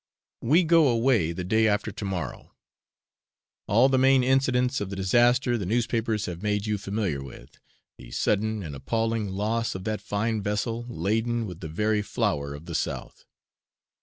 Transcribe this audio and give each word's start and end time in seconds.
We 0.41 0.63
go 0.63 0.87
away 0.87 1.31
the 1.31 1.43
day 1.43 1.67
after 1.67 1.91
to 1.91 2.05
morrow. 2.05 2.55
All 3.67 3.87
the 3.87 3.99
main 3.99 4.23
incidents 4.23 4.81
of 4.81 4.89
the 4.89 4.95
disaster 4.95 5.59
the 5.59 5.65
newspapers 5.67 6.25
have 6.25 6.41
made 6.41 6.65
you 6.65 6.79
familiar 6.79 7.21
with 7.23 7.59
the 7.99 8.09
sudden 8.09 8.63
and 8.63 8.75
appalling 8.75 9.29
loss 9.29 9.75
of 9.75 9.83
that 9.83 10.01
fine 10.01 10.41
vessel 10.41 10.87
laden 10.89 11.45
with 11.45 11.59
the 11.59 11.69
very 11.69 12.01
flower 12.01 12.55
of 12.55 12.65
the 12.65 12.73
south. 12.73 13.25